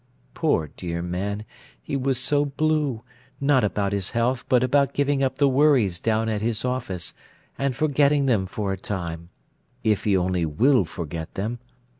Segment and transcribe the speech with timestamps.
[0.33, 1.45] Poor dear man,
[1.79, 3.03] he was so blue,
[3.39, 7.13] not about his health but about giving up the worries down at his office
[7.55, 11.59] and forgetting them for a time—if he only will forget them!